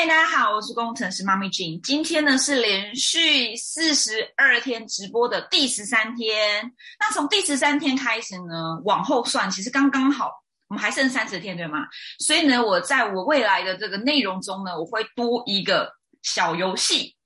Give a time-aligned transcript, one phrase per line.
[0.00, 1.80] 嗨，大家好，我是工程师妈咪 Jane。
[1.80, 6.72] 今天呢是连续四十二天直播的第十三天。
[7.00, 10.30] 那从第十三天开始呢，往后算，其实刚刚好，
[10.68, 11.80] 我们还剩三十天，对吗？
[12.20, 15.92] 所以呢，我在我未来的这个内容中呢，我会多一个
[16.22, 17.16] 小游戏，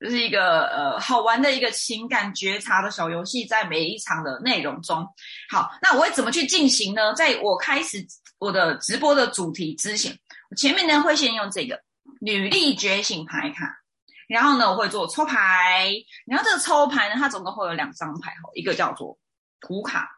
[0.00, 5.06] 就是一个呃好玩的一个情感觉察的小游戏，在每一场的内容中。
[5.50, 7.12] 好，那我会怎么去进行呢？
[7.12, 8.02] 在我开始
[8.38, 10.18] 我的直播的主题之前，
[10.48, 11.78] 我前面呢会先用这个。
[12.20, 13.80] 女力觉醒牌卡，
[14.28, 15.92] 然后呢，我会做抽牌，
[16.26, 19.18] 然后这个抽牌呢，它总共会有两张牌哈，一个叫做
[19.60, 20.08] 图卡，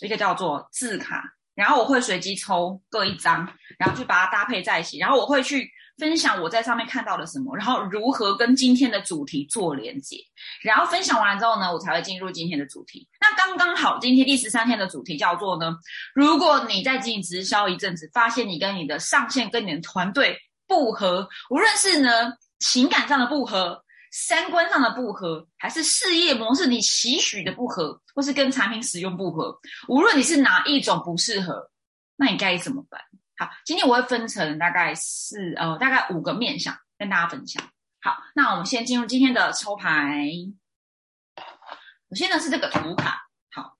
[0.00, 1.22] 一个叫做字卡，
[1.54, 10.18] 然后我会随机抽各一张，然后去把它搭配在一起，然后我会去分享我在上面看到了什么，然后如何跟今天的主题做连接，
[10.62, 13.08] 然后分享完之后呢，我才会进入今天的主题。
[13.20, 15.76] 那刚刚好，今天第十三天的主题叫做呢，
[16.14, 20.36] 如果你在进行直销一阵子，发现你跟你的上线跟你的团队。
[20.66, 29.58] 不合，无论是呢情感上的不合、三观上的不合，还是事业模式你期许的不合，或是跟产品使用不合，
[29.88, 31.70] 无论你是哪一种不适合，
[32.16, 33.00] 那你该怎么办？
[33.38, 37.62] 好，今天我会分成大概是呃大概五个面向跟大家分享。
[38.00, 40.26] 好，那我们先进入今天的抽牌。
[42.08, 43.28] 我现在是这个图卡。
[43.50, 43.76] 好，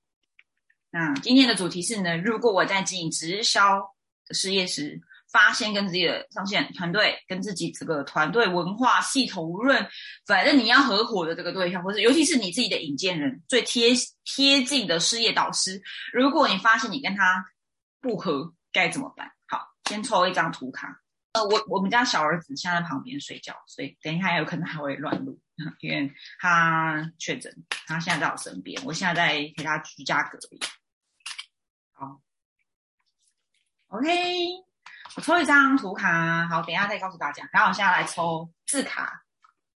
[0.91, 3.95] 那今天的主题是呢，如果我在经营直销
[4.27, 5.00] 的事业时。
[5.37, 9.87] 发现跟自己的上线团队，跟自己这个团队文化系统，无论
[10.27, 13.91] 反正你要合伙的这个对象，或者尤其是你自己的引荐人，最贴
[14.25, 17.45] 贴近的事业导师，如果你发现你跟他
[18.01, 19.31] 不合，该怎么办？
[19.47, 21.03] 好，先抽一张图卡。
[21.33, 25.39] 呃，我我们家小儿子现在在旁边睡觉，所以等一下有可能还会乱录，
[25.81, 27.55] 因为他确诊，
[27.87, 30.59] 他现在在我身边，我现在在陪他居家隔离。
[31.93, 32.23] 好
[33.89, 34.66] ，OK。
[35.17, 37.48] 我抽一张图卡，好，等一下再告诉大家。
[37.50, 39.25] 然后我现在来抽字卡，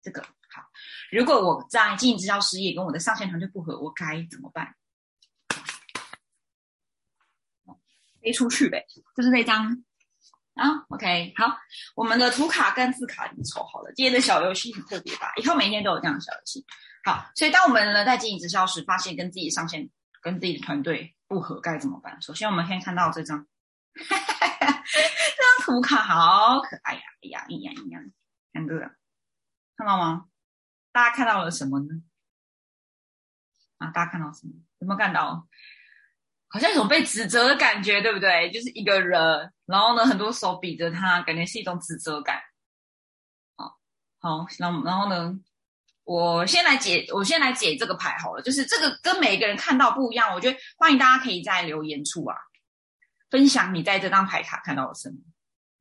[0.02, 0.62] 这个好。
[1.10, 4.74] 如果我在经营直销事业跟我的上线团队不合，我该怎么办？
[8.20, 8.84] 飞出去呗，
[9.17, 9.83] 就是那张
[10.56, 10.84] 啊。
[10.90, 11.57] OK，好，
[11.95, 13.90] 我们的图卡跟字卡已经抽好了。
[13.95, 15.33] 今天的小游戏很特别吧？
[15.36, 16.62] 以后每天都有这样的小游戏。
[17.02, 19.89] 好，所以当我们呢在经营直销时，发现跟自己上线、
[20.20, 22.20] 跟自己的团队不合，该怎么办？
[22.20, 23.46] 首先，我们先看到这张。
[25.36, 27.01] 这张图卡好可爱呀！
[27.23, 28.03] 哎呀，一样一样，
[28.53, 28.79] 两个，
[29.77, 30.27] 看到吗？
[30.92, 31.89] 大家看到了什么呢？
[33.79, 34.53] 啊，大家看到什么？
[34.79, 35.47] 有没有看到？
[36.53, 38.51] 好像一种被指责的感觉，对不对？
[38.51, 42.41] 就是一个人，然后呢，很多手比着他，感觉是一种指责感。
[43.57, 43.79] 好，
[44.19, 45.39] 好，然后然后呢，
[46.02, 48.42] 我先来解，我先来解这个牌好了。
[48.42, 52.37] 就是这个跟每一个人看到不一样，我觉得欢迎大家可以在留言处啊。
[53.30, 55.17] 分享你在这张牌卡看到了什么？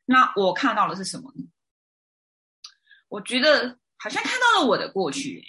[0.05, 1.43] 那我看到的是什么呢？
[3.07, 5.43] 我觉得好像看到了我的过去，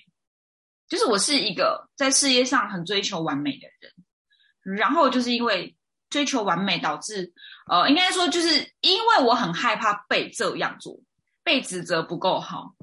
[0.89, 5.77] 就是我是一个在事业上很追求完美的人，然后就是因为
[6.09, 7.33] 追求完美导致，
[7.69, 10.99] 呃，应该说就是因为我很害怕被这样做，
[11.43, 12.75] 被指责不够好，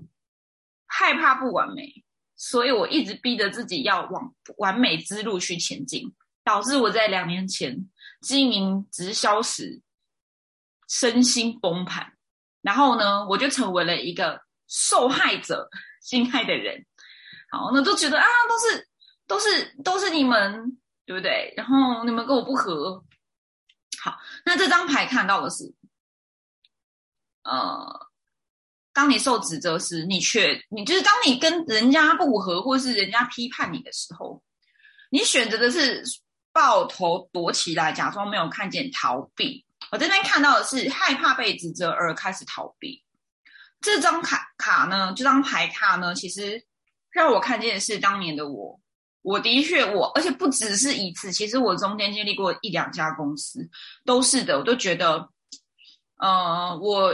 [0.85, 2.03] 害怕不完美，
[2.35, 6.13] 所以我一直逼着自己要往完美之路去前进，
[6.43, 7.89] 导致我在两年前。
[8.21, 9.81] 经营直销时，
[10.89, 12.13] 身心崩盘，
[12.61, 15.69] 然后呢，我就成为了一个受害者
[16.01, 16.85] 心害的人。
[17.51, 18.87] 好，那都觉得啊，都是
[19.27, 21.53] 都是都是你们，对不对？
[21.55, 23.03] 然后你们跟我不和。
[24.01, 25.73] 好，那这张牌看到的是，
[27.43, 28.07] 呃，
[28.93, 34.43] 当你受指责时，你却你就是当你跟人家不和，或是人家批判你的时候，
[35.11, 36.03] 你选择的是。
[36.57, 39.63] 抱头躲起来，假装没有看见，逃避。
[39.91, 43.03] 我这边看到的是害怕被指责而开始逃避。
[43.79, 46.65] 这张卡卡呢，这张牌卡呢，其实
[47.11, 48.79] 让我看见的是当年的我。
[49.21, 53.69] 我的确，我而且不只是一次，其实我中间经历过一两家公司，
[54.03, 54.57] 都是的。
[54.57, 55.29] 我都觉得，
[56.17, 57.13] 呃，我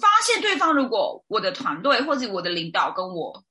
[0.00, 3.44] 发现对方如果我的团队或者我的领导跟我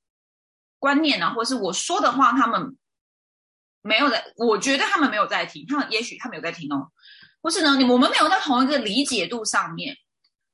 [0.80, 2.76] 观念呢，或是我说的话，他们。
[3.82, 6.92] 没有在，我觉得他们没有在听，他们也许他们有在听哦，
[7.42, 9.96] 不是呢，我们没有在同一个理解度上面，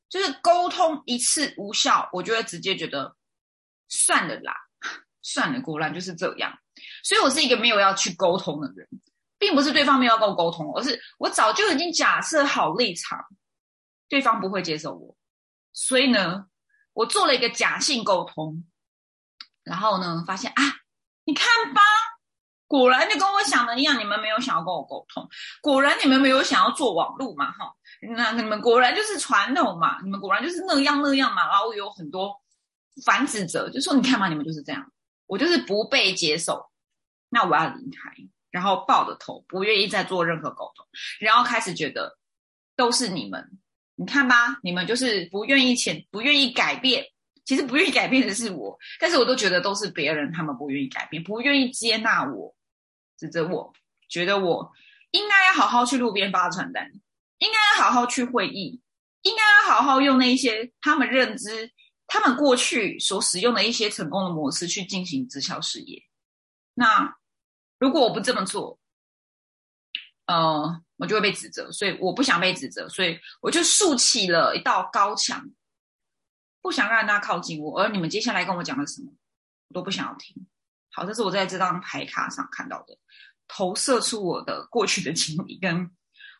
[0.09, 3.15] 就是沟通一次无效，我就会直接觉得
[3.87, 4.53] 算了啦，
[5.21, 6.55] 算了，果然就是这样。
[7.03, 8.87] 所以我是一个没有要去沟通的人，
[9.39, 13.19] 并不是对方没有跟我沟通，而是我早就已经假设好立场，
[14.07, 15.17] 对方不会接受我，
[15.73, 16.45] 所以呢，
[16.93, 18.63] 我做了一个假性沟通，
[19.63, 20.61] 然后呢，发现啊，
[21.23, 21.81] 你看吧。
[22.67, 25.27] 果然就跟我想的一样，你们没有想要跟我沟通，
[25.61, 27.73] 果然你们没有想要做网络嘛，哈，
[28.15, 32.35] 那你们果然就是传统嘛，你们果然就是那样那样嘛，然后有很多
[33.05, 34.91] 反指责，就说你看嘛，你们就是这样，
[35.27, 36.69] 我就是不被接受，
[37.29, 38.11] 那我要离开，
[38.49, 40.85] 然后抱着头，不愿意再做任何沟通，
[41.19, 42.17] 然后开始觉得
[42.75, 43.59] 都是你们，
[43.95, 47.05] 你看吧，你们就是不愿意前，不愿意改变。
[47.47, 52.54] 其实不愿意改变的是我，但是我都觉得都是别人，他们不愿意改变，不愿意接纳我，
[53.17, 53.73] 指责我，
[54.09, 54.71] 觉得我
[55.11, 56.91] 应该要好好去路边发传单，
[57.37, 58.81] 应该要好好去会议，
[59.21, 61.71] 应该要好好用那些他们认知、
[62.07, 66.03] 他们过去所使用的一些成功的模式去进行直销事业。
[66.73, 67.15] 那
[67.79, 68.79] 如果我不这么做，
[70.25, 75.49] 呃，我就会被指责，所以我不想被指责，所以我就竖起了一道高墙。
[76.61, 79.13] 不想让大家靠近我，而你们接下来跟我讲的什么，
[79.67, 80.47] 我都不想要听。
[80.95, 82.97] 好，这是我在这张牌卡上看到的，
[83.47, 85.91] 投射出我的过去的 经历，跟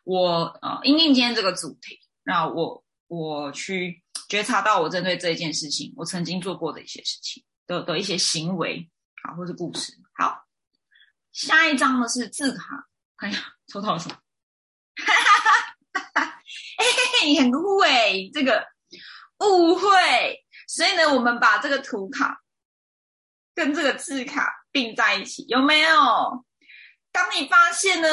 [0.04, 8.90] 我呃，因应今天这个主题，那我我去觉察到我针对这一件事情，我曾经做过的一些事情的的一些行为，
[9.22, 9.92] 好，或是故事。
[10.14, 10.46] 好，
[11.32, 12.88] 下一张呢是字卡，
[13.18, 14.16] 看一下抽到了什么？
[14.96, 15.38] 哈哈
[15.92, 16.40] 哈哈哈！
[16.78, 18.64] 哎，很酷哎，这个。
[19.40, 19.90] 误会，
[20.66, 22.42] 所以呢，我们把这个图卡
[23.56, 26.44] 跟这个字卡并在一起，有没有？
[27.10, 28.08] 当你发现呢，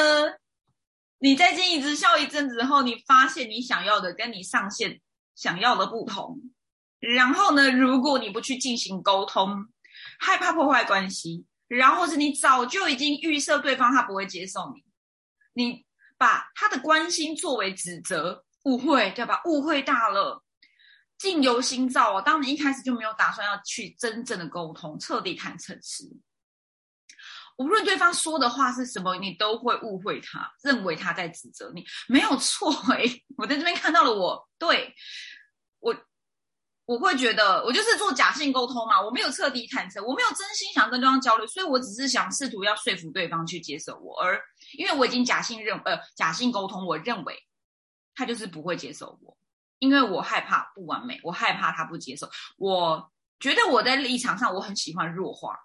[1.18, 5.02] 你在经营直销一阵子后，你发现你想要的跟你上线
[5.34, 6.40] 想要的不同，
[6.98, 9.66] 然后呢，如果你不去进行沟通，
[10.18, 14.72] 害怕破坏关系，然后是你早就已经预设对方他不会接受
[15.52, 15.84] 你，你
[16.16, 19.42] 把他的关心作为指责、误会，对吧？
[19.44, 20.42] 误会大了。
[21.24, 26.04] 境由心造哦，当你一开始就没有打算要去真正的沟通，彻底坦诚时，
[27.56, 33.04] 无论对方说的话是什么，你都会误会他，认为他在指责你，没有错哎。
[33.38, 34.94] 我在这边看到了，我对
[35.80, 35.96] 我
[36.84, 44.38] 我会觉得我就是做假性沟通嘛，我没有彻底坦诚，我没有真心想跟对方交流，所以我只是想试图要说服对方去接受我，而
[44.76, 47.34] 因为我已经假性认呃假性沟通，我认为
[48.14, 49.36] 他就是不会接受我。
[49.84, 52.26] 因为我害怕不完美，我害怕他不接受。
[52.56, 55.58] 我觉得我在立场上我很喜欢弱化，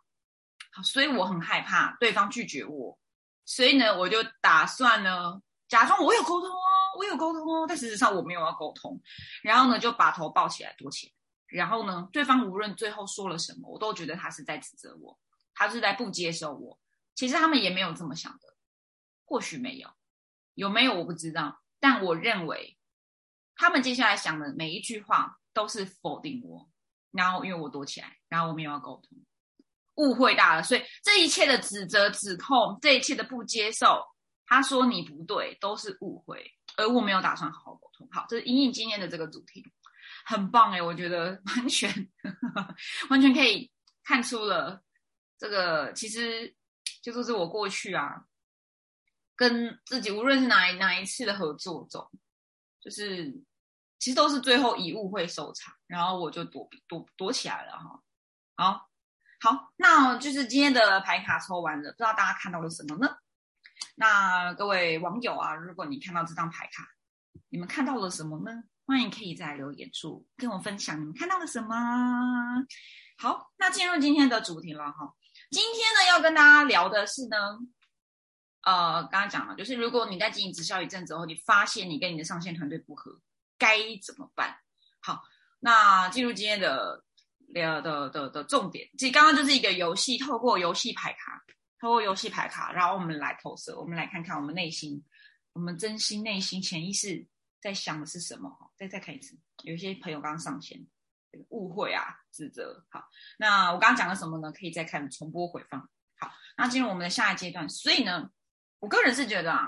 [0.84, 3.00] 所以我很害怕对方拒绝我。
[3.46, 9.02] 所以呢，我就打算呢，假装我有沟通哦，我有沟通哦，但事实上我没有要沟通。
[9.42, 11.14] 然后呢，就把头抱起来躲起来。
[11.48, 15.18] 然后呢，对方无论最后说了什么，我都觉得他是在指责我，
[15.56, 16.78] 他是在不接受我。
[17.16, 18.54] 其实他们也没有这么想的，
[19.24, 19.90] 或许没有，
[20.56, 22.76] 有没有我不知道，但我认为。
[23.60, 26.66] 他们接下来想的每一句话都是否定我，
[27.12, 29.18] 然后因为我躲起来，然后我们又要沟通，
[29.96, 34.02] 误会大了，所以这一切的指责、指控，这一切的不接受，
[34.46, 38.08] 他说你不对，都是误会，而我没有打算好好沟通。
[38.12, 39.62] 好，这是隐隐今天的这个主题，
[40.26, 42.10] 很棒诶，我觉得完全
[43.10, 43.70] 完全可以
[44.06, 44.82] 看出了
[45.38, 46.56] 这个，其实
[47.02, 48.24] 就说是我过去啊，
[49.36, 52.10] 跟自己无论是哪哪一次的合作中，
[52.80, 53.44] 就是。
[54.00, 58.02] 其实都是最后以误会收场，然后我就躲躲躲起来了哈。
[58.56, 58.90] 好，
[59.42, 63.18] 好，那就是今天的牌卡抽完了，不知道大家看到了什么呢？
[63.96, 66.88] 那各位网友啊，如果你看到这张牌卡，
[67.50, 68.64] 你们看到了什么呢？
[68.86, 71.76] 欢迎可以在留言处跟我分享你们看到了什么。
[73.18, 75.14] 好，那进入今天的主题了哈。
[75.52, 77.38] 今天呢要跟大家聊的是呢，
[78.64, 83.20] 呃，刚刚讲了，就是如果你在经营直销一阵子后，你发现你跟你的上线团队不合。
[83.60, 84.58] 该怎么办？
[85.00, 85.22] 好，
[85.60, 87.04] 那进入今天的
[87.50, 88.90] 聊的的的重点。
[88.98, 91.44] 其实刚刚就是一个游戏，透过游戏牌卡，
[91.80, 95.04] 透过游戏牌卡，然后我们来投射，我们来看看我们内心，
[95.54, 97.28] 我们真心内心潜意识
[97.62, 98.52] 在想的是什么。
[98.78, 100.88] 再再看一次，有一些朋友刚刚上线，
[101.50, 102.86] 误会啊，指责。
[102.90, 103.04] 好，
[103.38, 104.52] 那我刚刚讲了什么呢？
[104.52, 105.82] 可以再看重播回放。
[106.18, 107.68] 好，那进入我们的下一阶段。
[107.70, 108.30] 所以呢，
[108.80, 109.68] 我个人是觉得啊，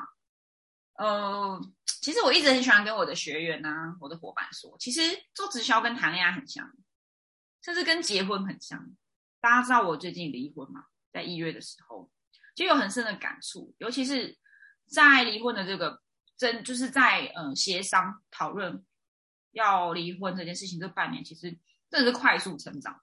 [0.96, 1.62] 呃。
[2.02, 5.02] 其实我一直很喜欢跟我的学员呐，我的伙伴说，其实
[5.36, 6.68] 做直销跟谈恋爱很像，
[7.62, 8.96] 甚至跟结婚很像。
[9.40, 12.10] 大家知道我最近离婚嘛，在一月的时候
[12.56, 14.36] 就有很深的感触，尤其是
[14.88, 16.02] 在离婚的这个
[16.36, 18.84] 真，就是在嗯协商讨论
[19.52, 21.56] 要离婚这件事情这半年，其实
[21.92, 23.00] 真的是快速成长。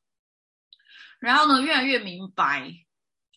[1.21, 2.73] 然后呢，越来越明白。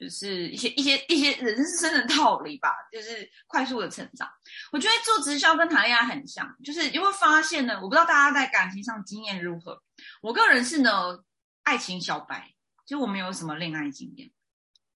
[0.01, 4.27] 就是一些一些一些人生的道理吧，就是快速的成长。
[4.71, 9.79] 我觉得做直销跟谈恋爱很像，就是你会发现呢，我不知道大家在感情上经验如何。
[10.23, 11.23] 我个人是呢，
[11.61, 12.51] 爱情小白，
[12.83, 14.31] 就我没有什么恋爱经验，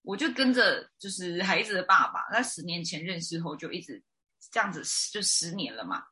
[0.02, 4.02] 我就跟着就是孩子的爸爸，在十年前认识后就一直
[4.50, 4.82] 这样子，
[5.12, 6.02] 就十年了嘛。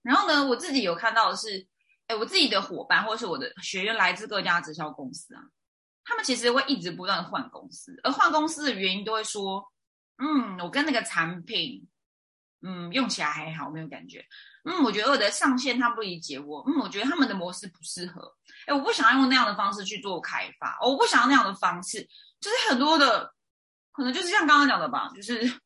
[0.00, 1.66] 然后呢，我自己有看到的是，
[2.06, 5.42] 哎，我自己的伙伴或者是我的学员来自各家直销公司啊，
[6.08, 9.70] 他们其实会一直不断的换公司，而换公司的原因都会说，
[10.16, 11.86] 嗯，我跟那个产品，
[12.62, 14.24] 嗯，用起来还好，没有感觉。
[14.64, 18.34] 嗯，我觉得我的上线他不理解我，嗯，我觉得他们的模式不适合。
[18.66, 22.00] 哎，我不想要用那样的方式去做开发，我不想要那样的方式，
[22.40, 23.34] 就是很多的，
[23.92, 25.60] 可能就是像刚刚讲的吧，就是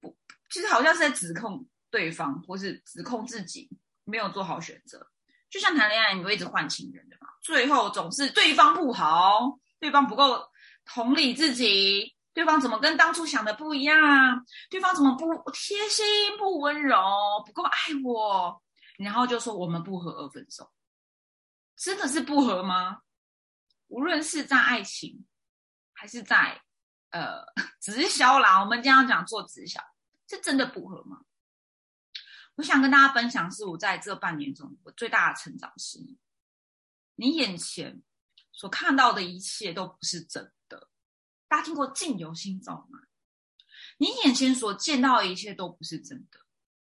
[0.00, 0.16] 不，
[0.50, 3.68] 其实好像是在指控对方，或是指控自己
[4.04, 5.10] 没有做好选择。
[5.50, 7.28] 就像谈恋爱，你会一直换情人的嘛？
[7.40, 10.46] 最后总是对方不好，对方不够
[10.84, 14.44] 同理自己，对方怎么跟当初想的不一样？
[14.70, 16.04] 对方怎么不贴心、
[16.38, 16.98] 不温柔、
[17.46, 18.62] 不够爱我？
[18.98, 20.70] 然后就说我们不合而分手，
[21.76, 22.98] 真的是不合吗？
[23.86, 25.24] 无论是在爱情，
[25.92, 26.60] 还是在
[27.10, 27.42] 呃
[27.80, 29.80] 直销啦，我们经常讲做直销，
[30.28, 31.20] 是真的不合吗？
[32.58, 36.00] 我想跟大家分享，是我在这半年中我最大的成长是，
[37.14, 38.02] 你眼前
[38.50, 40.90] 所看到的一切都不是真的。
[41.46, 42.98] 大家听过镜由心造吗？
[43.98, 46.40] 你眼前所见到的一切都不是真的，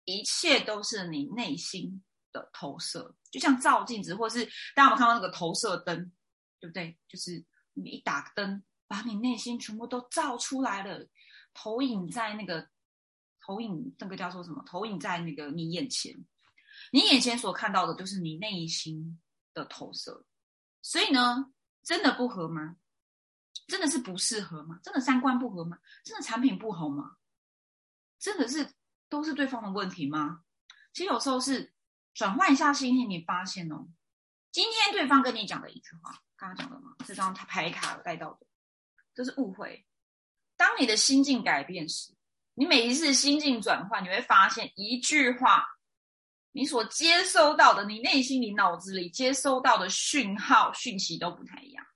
[0.05, 4.45] 一切都是你内心的投射，就像照镜子，或是
[4.77, 6.13] 大家有有看到那个投射灯，
[6.61, 6.97] 对不对？
[7.09, 11.05] 就是你一打灯，把你内心全部都照出来了，
[11.53, 12.71] 投影在那个。
[13.49, 14.63] 投影那个叫做什么？
[14.67, 16.15] 投影在那个你眼前，
[16.93, 19.19] 你眼前所看到的就是你内心
[19.55, 20.27] 的投射。
[20.83, 21.51] 所以呢，
[21.83, 22.77] 真的不合吗？
[23.67, 24.79] 真的是不适合吗？
[24.83, 25.79] 真的三观不合吗？
[26.05, 27.17] 真的产品不好吗？
[28.19, 28.75] 真的是
[29.09, 30.45] 都是对方的问题吗？
[30.93, 31.73] 其实有时候是
[32.13, 33.89] 转换一下心情，你发现哦，
[34.53, 38.47] 今天对方跟你讲的一句话，刚刚讲的嘛，这张他牌卡带到的，
[39.15, 39.87] 这是误会。
[40.55, 42.13] 当你的心境改变时。
[42.59, 45.65] 你每一次心境转换，你会发现一句话，
[46.51, 51.87] 你所接收到的，你内心里、脑子里接收到的讯号、讯息都不太一样。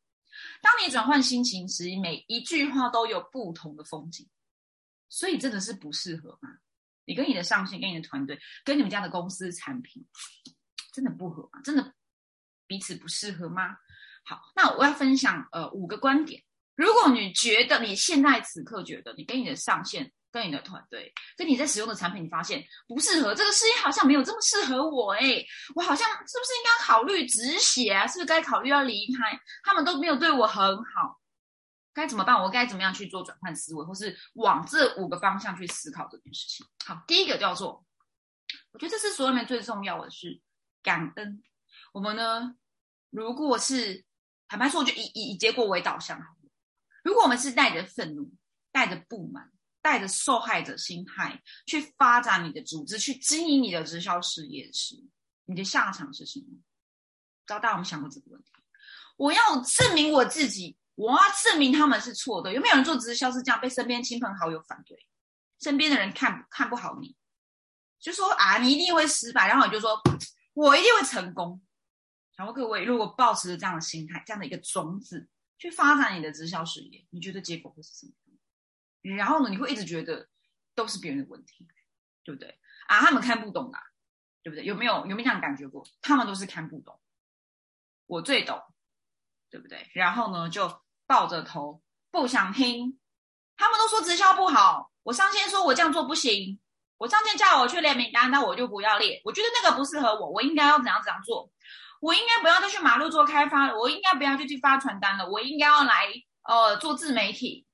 [0.61, 4.29] 当你转换心情时，每一句话都有不同的风景，
[5.09, 6.49] 所以真的是不适合吗？
[7.07, 10.07] 你跟你的上线、跟你的团队、跟你们家的公司产品，
[10.93, 11.61] 真的不合吗？
[11.65, 11.93] 真的
[12.69, 13.77] 彼此不适合吗？
[14.25, 16.41] 好，那我要分享呃五个观点。
[16.77, 28.07] 如果你觉得你现在此刻觉得你跟你的上线，跟你的团队，跟你在使用的产品，你发现不适合，这个事业好像没有这么适合我哎，我好像是不是应该考虑止血啊？
[28.07, 29.39] 是不是该考虑要离开？
[29.63, 31.21] 他们都没有对我很好，
[31.93, 32.43] 该怎么办？
[32.43, 36.67] 我该怎么样去做转换思维，或是往这五个方向去思考这件事情？
[36.87, 37.85] 好，第一个叫做，
[38.73, 40.41] 我觉得这是所有里面最重要的是
[40.83, 41.43] 感恩。
[41.93, 42.55] 我们呢，
[43.11, 44.05] 如果是
[44.49, 46.19] 坦白说，我就以以以结果为导向。
[47.05, 48.33] 如果我们是带着愤怒，
[48.71, 49.51] 带着不满。
[49.83, 54.95] 带着受害者心态去发展你的组织，去经营你的直销事业时，
[55.45, 56.47] 你的下场是什么？
[56.47, 58.51] 不知道大家有没有想过这个问题？
[59.17, 62.53] 我要证明我自己，我要证明他们是错的。
[62.53, 64.97] 有没有人做直销是这样被身边亲朋好友反对，
[65.61, 67.17] 身边的人看看不好你，
[68.01, 70.01] 就说啊，你一定会失败，然后你就说
[70.55, 71.61] 我一定会成功。
[72.37, 78.13] 然后各位，如果保持着这样的心态，这样的一个种子去发展你的直销事业，你觉得结果会是什么？
[79.03, 80.29] 然后呢，你会一直觉得
[80.75, 81.67] 都是别人的问题，
[82.25, 82.59] 对不对？
[82.87, 83.81] 啊，他们看不懂啊，
[84.43, 84.65] 对不对？
[84.65, 85.85] 有没有有没有这样感觉过？
[86.01, 87.01] 他们都是看不懂，
[88.07, 88.63] 我最懂，
[89.51, 89.91] 对不对？
[89.95, 92.99] 然后呢，就抱着头不想听。
[93.57, 96.61] 他们都说直销不好，我上线说我这样做不行，
[96.99, 99.21] 我上线叫我去列名单，那我就不要列。
[99.25, 101.51] 我觉得那个不适合我，我应该要怎样怎样做？
[102.01, 106.09] 我应该不要再去马路做开发了，我应该不要就去发传单了，我应该要来
[106.43, 107.67] 呃做自媒体。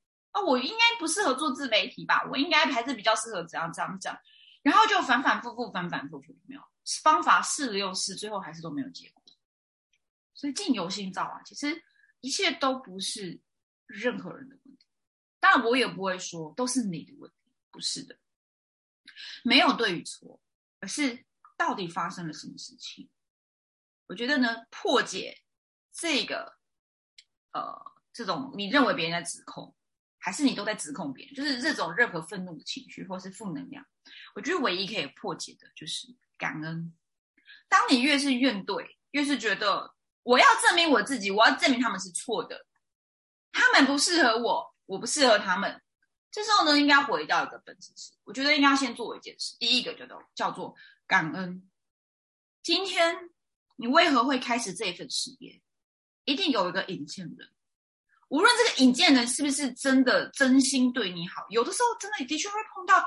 [0.44, 2.26] 我应该不适合做自媒体吧？
[2.30, 4.18] 我应该还是比较适合怎样怎样讲，
[4.62, 6.62] 然后就反反复复，反反复复，没有
[7.02, 9.22] 方法试了又试，最后还是都没有结果。
[10.34, 11.82] 所以境由心造啊，其实
[12.20, 13.40] 一切都不是
[13.86, 14.86] 任何人的问题，
[15.40, 18.16] 当然我也不会说都是你的问题，不是的，
[19.42, 20.40] 没有对与错，
[20.78, 21.24] 而是
[21.56, 23.10] 到底发生了什么事情。
[24.06, 25.42] 我觉得呢，破解
[25.92, 26.56] 这个
[27.52, 29.74] 呃这种你认为别人在指控。
[30.18, 33.84] 还是你都在指控别人，就是这种任何愤怒的情绪或是负能量，
[34.34, 36.92] 我觉得唯一可以破解的就是感恩。
[37.68, 42.66] 当你越是怨怼，越是觉得我要证明我自己，我要证明他们是错的，
[43.52, 45.80] 他们不适合我，我不适合他们。
[46.30, 50.74] 这时候呢，应该回到一个本质是，我觉得应该先做一件事，第一个叫做叫做
[51.06, 51.68] 感恩。
[52.62, 53.30] 今天
[53.76, 55.62] 你为何会开始这份事业？
[56.24, 57.48] 一定有一个引荐人。
[58.28, 63.04] 无论这个引荐人是不是真的真心对你好，有的时候真的的确会碰到，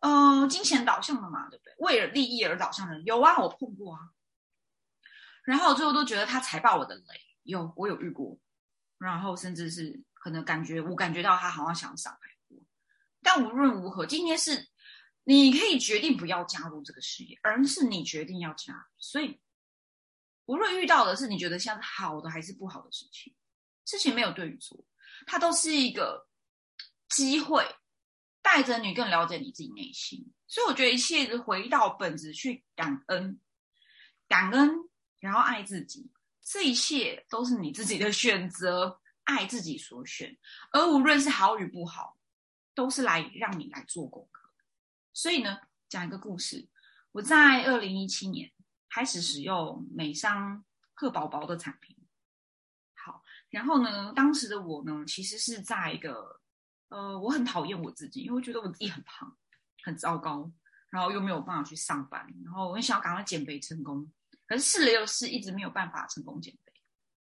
[0.00, 1.74] 呃，金钱导向的嘛，对不对？
[1.78, 4.00] 为了利益而导向的人有啊，我碰过啊。
[5.44, 7.04] 然后最后都觉得他踩爆我的雷，
[7.44, 8.38] 有我有遇过，
[8.98, 12.58] 然后甚至是可能感觉我感觉到他好像想伤害我，
[13.22, 14.68] 但无论如何，今天是
[15.24, 19.40] 你可以决定不要加入这个事业，而是你决定要加入，所以
[20.44, 23.34] 无论遇到的是你觉得像是好的还是不好的事情，
[23.88, 24.84] 事情没有对与错，
[25.26, 26.28] 它都是一个
[27.08, 27.64] 机会，
[28.42, 33.40] 带着你更了解你自己内心，所以我觉得一切回到本质去感恩，
[34.28, 34.70] 感恩。
[35.20, 36.12] 然后爱自己，
[36.44, 40.38] 这一切都是你自己的选择，爱自己所选，
[40.70, 42.16] 而无论是好与不好，
[42.72, 44.48] 都是来让你来做功课。
[45.12, 46.68] 所以呢，讲一个故事，
[47.10, 48.52] 我在二零一七年
[48.88, 50.64] 开始使用美商
[50.94, 51.97] 贺宝宝的产品。
[53.50, 56.40] 然后呢，当时的我呢，其实是在一个，
[56.88, 59.36] 呃，我很讨厌我自己，因为我觉得我自己很胖，
[59.82, 60.50] 很糟糕，
[60.90, 64.10] 然后又没有办法去上班，然后我很想要赶快减肥成功。
[64.46, 66.72] 可是试了又试，一直没有办法成功减肥。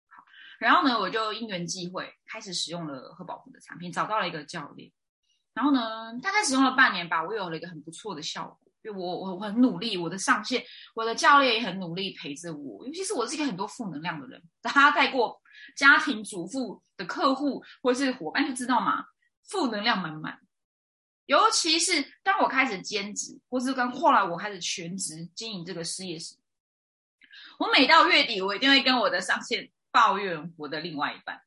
[0.09, 0.23] 好，
[0.59, 4.91] 然后呢，我就因缘际会开始使用了贺宝福的产品，找到了一个教练。
[5.53, 8.59] 然后呢，大概使用了半年吧，我有了一个很不错的效果。
[8.83, 10.63] 因为我我我很努力，我的上线，
[10.95, 12.87] 我的教练也很努力陪着我。
[12.87, 15.41] 尤其是我是一个很多负能量的人，大家带过
[15.77, 19.05] 家庭主妇的客户或是伙伴就知道嘛，
[19.45, 20.41] 负能量满满。
[21.27, 26.37] 尤其是当我开始兼职，或是跟后来我开始全职经营这个事业时。
[27.59, 31.41] 我每到月底，我一定会跟我的上线抱怨我的另外一半，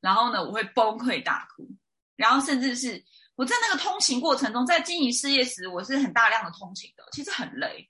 [0.00, 1.70] 然后呢，我会崩溃大哭，
[2.16, 3.04] 然后甚至是
[3.36, 7.88] 我在那个通勤过程中，在经营事业时，我是很大量的通勤的，其实很累，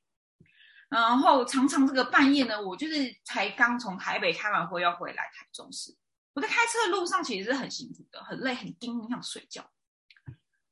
[0.93, 5.97] 然后常常这个半夜呢，我就是才刚从台北开完会要回来台中市，
[6.35, 9.69] 我在开车的路上其实是很辛苦的，很累，很盯，想睡觉，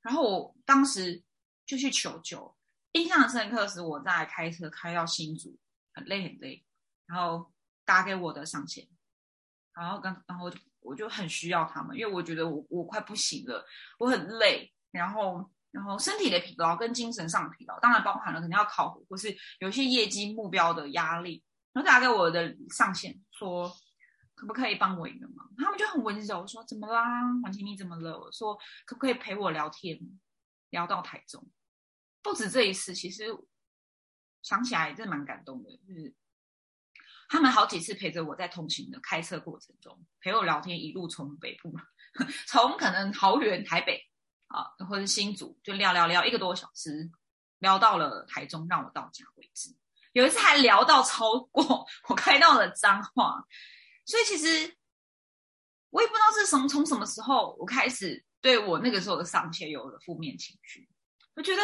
[0.02, 1.22] 然后我当时
[1.64, 2.54] 就去求救，
[2.92, 5.58] 印象深刻是我在开车开到新竹。
[5.92, 6.64] 很累很累，
[7.04, 7.52] 然后
[7.84, 8.86] 打给我的上线，
[9.74, 10.48] 然后刚然后
[10.78, 13.66] 我就很需要他们，因为我觉得我我快不行了，
[13.98, 23.70] 我很累，然后然后身体的疲劳跟精神上的疲劳，当然包含了肯定要考核或是有一些业绩目标的压力，然后打给我的上线说
[24.34, 28.18] 可不可以帮我一个忙，他们就很温柔说怎么啦，黄晴你怎么了？
[28.18, 28.56] 我说
[28.86, 29.98] 可不可以陪我聊天，
[30.70, 31.48] 聊到台中，
[32.22, 33.26] 不止这一次，其实。
[34.42, 36.14] 想起来真的蛮感动的，就是
[37.28, 41.74] 他们好几次陪着我在通行的开车过程中陪我聊天，一路从北部，
[42.48, 44.02] 从可能桃园、台北
[44.50, 47.10] 啊，或者新竹，就聊聊聊一个多小时，
[47.58, 49.74] 聊到了台中，让我到家为止。
[50.12, 53.44] 有一次还聊到超过我开到了脏话，
[54.04, 54.76] 所以其实
[55.90, 60.88] 我也不知道是从从什么时候我开始对我那个时候的上线有了负面情绪，
[61.34, 61.62] 我觉得。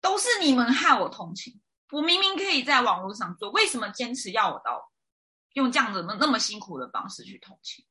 [0.00, 4.92] 都是你们害我同情，我明明可以在网络上做，为什么坚持要我到
[5.54, 7.86] 用这样子那么辛苦的方式去同情？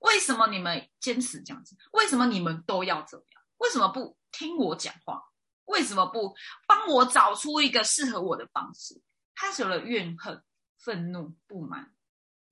[0.00, 1.74] 为什么你们坚持这样子？
[1.92, 3.42] 为什么你们都要这样？
[3.56, 5.22] 为什么不听我讲话？
[5.64, 6.34] 为什么不
[6.66, 9.00] 帮我找出一个适合我的方式？
[9.34, 10.42] 开始了怨恨、
[10.78, 11.94] 愤怒、不满，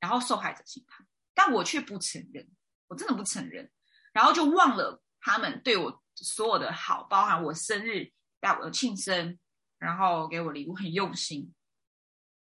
[0.00, 2.48] 然后受害者心态，但我却不承认，
[2.86, 3.70] 我真的不承认，
[4.12, 8.12] 然后就忘了他们对我所有的好，包含我生日。
[8.40, 9.36] 带我的庆生，
[9.78, 11.52] 然后给我礼物，很用心。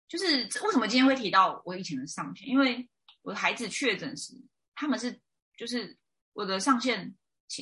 [0.10, 2.50] 就是为什么今天会提到我以前的上线？
[2.50, 2.90] 因为
[3.22, 4.34] 我的孩子确诊时，
[4.76, 5.20] 他们是
[5.58, 5.98] 就是
[6.34, 7.16] 我的上线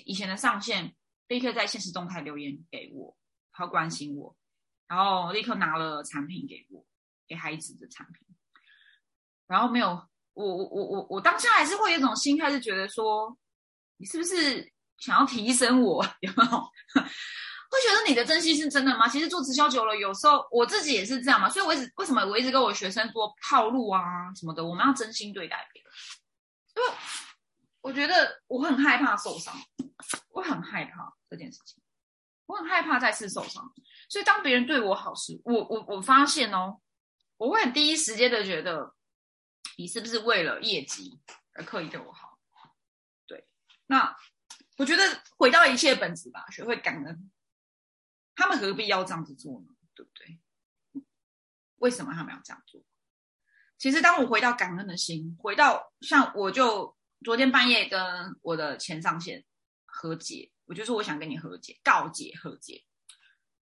[0.06, 0.96] 以前的上线，
[1.28, 3.16] 立刻在现实动态留言给我，
[3.52, 4.36] 好关心我，
[4.88, 6.86] 然后立刻拿了产品给我，
[7.28, 8.28] 给孩子的产品。
[9.46, 9.90] 然后没有
[10.34, 13.38] 我我我我我当下还是会有一种心态，是觉得说，
[13.98, 16.04] 你是不是想要提升我？
[16.22, 16.50] 有没有？
[17.74, 19.08] 会觉得你的真心是真的吗？
[19.08, 21.50] 其实做直销久了，有时候我自己也是这样嘛。
[21.50, 24.02] 所以我一直为什么我一直跟我学生说套路啊
[24.36, 25.92] 什么的，我们要真心对待别人。
[26.76, 26.90] 因为
[27.82, 29.54] 我觉得我很害怕受伤，
[30.30, 31.82] 我很害怕这件事情，
[32.46, 33.74] 我很害怕再次受伤。
[34.10, 36.82] 所以当别人对我好时，我我我发现哦，
[37.38, 38.96] 我会很第一时间的觉得
[39.78, 41.20] 你是不是为了业绩
[41.54, 42.40] 而刻意对我好？
[43.26, 43.48] 对，
[43.88, 44.16] 那
[44.78, 47.32] 我觉得回到一切本质吧，学会感恩。
[48.36, 49.68] 他们何必要这样子做呢？
[49.94, 50.40] 对不对？
[51.76, 52.82] 为什么他们要这样做？
[53.78, 58.00] 其实，当我回到感恩的心，回到像我就昨天半夜跟
[58.42, 59.44] 我的前上线
[59.86, 62.82] 和解，我就说我想跟你和解，告解和解。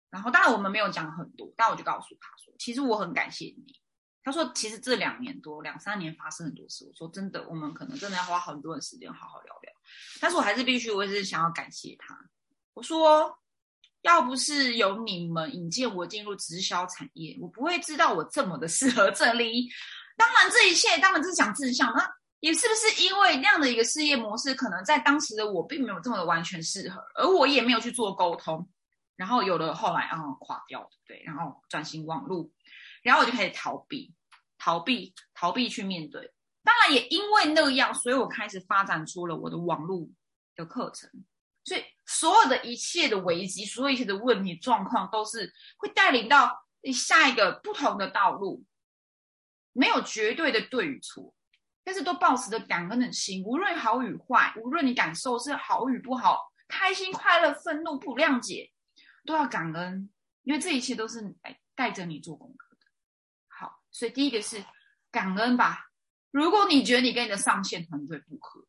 [0.09, 3.79] 然后，当然我们没有讲很多，但我就告诉他说，其实我很感谢你。
[4.23, 6.85] 他说，其实这两年多、两三年发生很多事。
[6.85, 9.73] 我说真的，我们可能真的要花很多的时间好好聊聊。
[10.19, 12.17] 但是我还是必须，我也是想要感谢他。
[12.73, 13.39] 我说。
[14.03, 19.69] 要不是有你们引荐我进入直销产业，我不会知道我这么的适合这里。
[20.19, 22.05] 当然，这一切当然是讲志向，那
[22.41, 28.69] 也是不是因为那样的一个事业模式，可能在当时的我并没有这么的完全适合，而我也没有去做沟通，
[29.15, 32.49] 然后有了后来啊垮掉，对，然后转型网络，
[33.01, 34.13] 然后我就开始逃避，
[34.57, 36.33] 逃避，逃避去面对。
[36.65, 40.05] 当然也因为那样，所以我开始发展出了我的网络
[40.57, 41.09] 的课程。
[41.63, 48.65] 所以所有的一切的危机，所有一切的问题状况，都是会带领到下一个不同的道路。
[49.73, 51.33] 没有绝对的对与错，
[51.83, 58.71] 但是都保持着感恩的心，无论好与坏，无论你感受是好与不好，开心、快乐、愤怒、不谅解，
[59.25, 60.09] 都要感恩，
[60.43, 62.85] 因为这一切都是来带着你做功课的。
[63.47, 64.63] 好，所以第一个是
[65.11, 65.87] 感恩吧。
[66.31, 68.63] 如果你觉得你跟你的上线团队不合，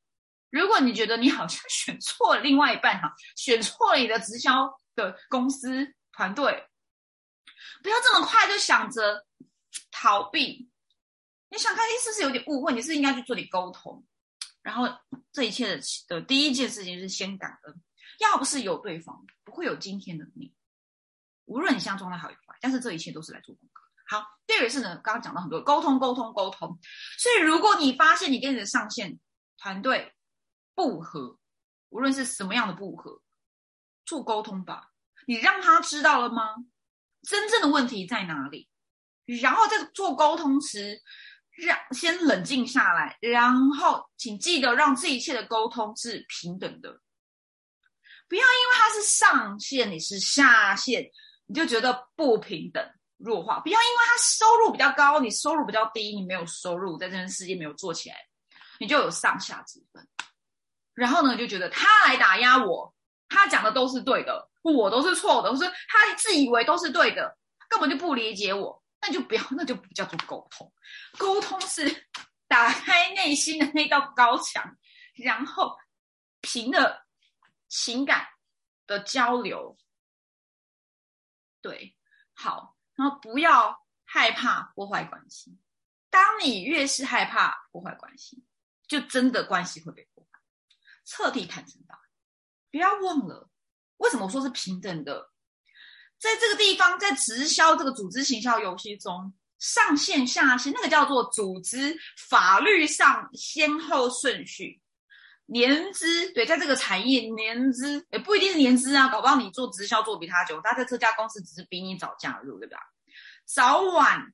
[0.49, 6.67] 如果你觉得你好像 选错了另外一半哈，选错了你的直销的公司团队，
[7.83, 9.27] 不要这么快就想着
[9.91, 10.70] 逃避。
[11.51, 12.73] 你想看，是不是有点误会？
[12.73, 14.05] 你是应该去做点沟通。
[14.63, 14.87] 然后
[15.33, 17.83] 这一切的的第一件事情是先感恩，
[18.21, 20.55] 要不是有对方，不会有今天的你。
[21.47, 23.83] 无论你现在状态好与坏，但是这一切都是来做功课。
[24.07, 26.79] 好，第二个是呢，刚刚讲到很多沟通，沟通，沟通。
[27.19, 29.19] 所以如果你发现你跟你的上线
[29.59, 30.15] 团队
[30.75, 31.39] 不合，
[31.89, 33.23] 无论是什么样的不合，
[34.05, 34.93] 做沟通吧。
[35.27, 36.55] 你让他知道了吗？
[37.23, 38.69] 真正的问题在哪里？
[39.25, 41.03] 然后在做沟通时。
[41.57, 47.01] 让先冷静下来，然后请记得让这一切的沟通是平等的，
[48.29, 51.11] 不要因为他是上线，你是下线，
[51.47, 52.83] 你就觉得不平等
[53.19, 53.61] 弱化。
[53.61, 58.17] 不要因为他收入比较高，你收入比较低，你没有收入，在这件事业没有做起来，
[58.79, 60.07] 你就有上下之分。
[60.95, 62.95] 然后呢，就觉得他来打压我，
[63.29, 67.37] 他讲的都是对的，我都是错的，我说他自以为都是对的，
[67.69, 68.80] 根本就不理解我。
[69.01, 70.73] 那就不要，那就不叫做沟通。
[71.19, 72.09] 沟通是
[72.47, 74.77] 打开内心的那道高墙，
[75.15, 75.79] 然后
[76.41, 77.07] 凭着
[77.69, 78.27] 情感
[78.87, 79.79] 的交流。
[81.63, 81.97] 对，
[82.33, 85.59] 好，然后不要害怕破坏关系。
[86.11, 88.45] 当你越是害怕破坏关系，
[88.89, 90.41] 就真的关系会被破坏。
[91.05, 91.99] 彻底坦诚吧，
[92.71, 93.49] 不要忘了，
[93.99, 95.30] 为什么我说是平等的？
[96.21, 104.81] 在这个地方，在直销这个组织行销游戏中，上线下线那个叫做组织法律上先后顺序，
[105.47, 112.79] 年资对，在这个产业年资也不一定是年资啊，搞不好你做直销做比他久，他在这家公司只是比你早加入，对吧？
[113.47, 114.33] 早晚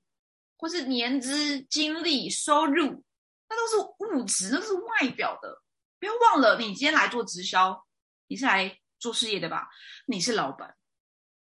[0.57, 3.05] 或是年资、经历、收入，
[3.49, 5.62] 那都是物质，都是外表的。
[6.01, 7.87] 不要忘了，你今天来做直销，
[8.27, 9.68] 你是来做事业的吧？
[10.07, 10.75] 你是老板。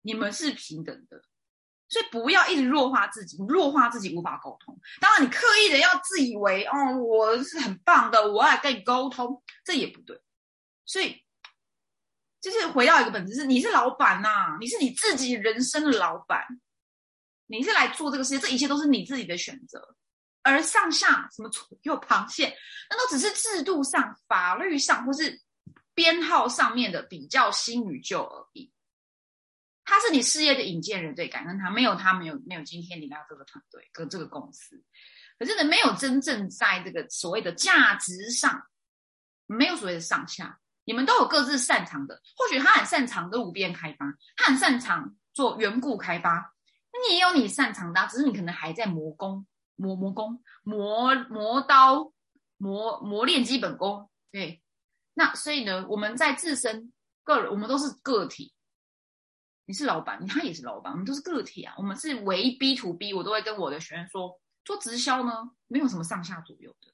[0.09, 1.21] 你们是平等的，
[1.87, 4.81] 所以不要一直弱化自己，弱化自己无法沟通。
[5.03, 10.19] 当然，你刻意的要自以为哦，我是很棒的，我要跟你沟通，这也不对。
[10.87, 11.23] 所以，
[12.41, 16.43] 就是回到一个本质，是你是老板呐，你是你自己人生的老板，
[17.47, 19.95] 你是来做这个事情，这一切都是你自己的选择。
[20.41, 22.57] 而上下什么左右螃蟹，
[22.89, 25.39] 那都只是制度上、法律上或是
[25.93, 28.73] 编号上面的比较新与旧而已。
[29.91, 34.85] 他是你事业的引荐人，对，感恩他，没有他，没有没有今天你来这个团队跟这个公司，
[35.39, 38.67] 可是呢，没有真正在这个所谓的价值上，
[39.47, 46.55] 没有所谓的上下，你们都有各自擅长的，或许他很擅长的无边开发，他很擅长做缘故开发，
[46.93, 52.13] 那你也有你擅长的，只是你可能还在磨工、磨磨工、磨磨刀、
[52.59, 54.63] 磨磨练基本功，对，
[55.15, 56.93] 那所以呢，我们在自身
[57.25, 58.53] 个人，我们都是个体。
[59.69, 61.75] 你是老板，他也是老板，我们都是个体啊。
[61.77, 65.31] 我们是唯 B to B，我都会跟我的学员说，做直销呢，
[65.67, 66.91] 没有什么上下左右的，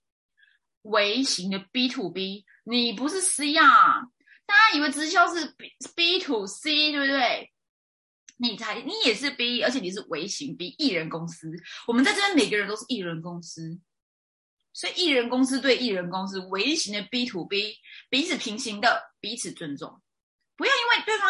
[0.83, 4.01] 微型的 B to B，你不是 C 啊？
[4.45, 7.53] 大家以为直销是 B B to C，对不对？
[8.39, 11.53] 你才你也是 B，而且你是微型 B，艺人公司。
[11.87, 13.79] 我们在这边每个人都是艺人公司，
[14.73, 17.77] 所以艺人公司对艺人公司，微型的 B to B，
[18.11, 20.03] 彼此平行的，彼此尊重。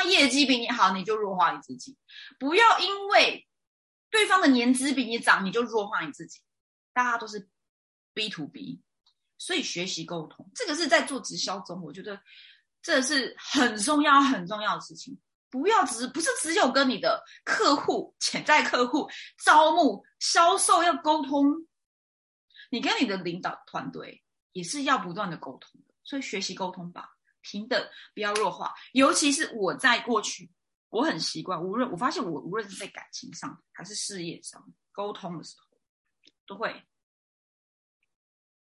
[0.04, 1.94] 业绩比你好，你就弱化你自己；
[2.38, 3.46] 不要因为
[4.10, 6.40] 对方的年资比你长，你就弱化你自己。
[6.92, 7.48] 大家都是
[8.12, 8.80] B to B，
[9.38, 12.20] 所以学习沟通，这个是在做直销中，我觉得
[12.80, 15.18] 这是很重要、很重要的事情。
[15.50, 19.08] 不要只不是只有跟你的客户、潜在客户、
[19.44, 21.66] 招募、销售要沟通，
[22.70, 25.94] 你跟你的领导团队也是要不断的沟通的。
[26.02, 27.13] 所以学习沟通吧。
[27.44, 28.74] 平等，不要弱化。
[28.92, 30.50] 尤其是我在过去，
[30.88, 35.78] 我很习惯，无论我发现我无论是在感情上还是事业上沟通的时候，
[36.46, 36.82] 都会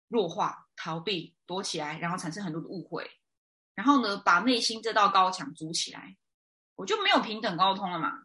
[0.09, 3.09] 弱化、逃避、躲起来，然后产生很多的误会，
[3.75, 6.17] 然后呢，把内心这道高墙筑起来，
[6.75, 8.23] 我就没有平等沟通了嘛。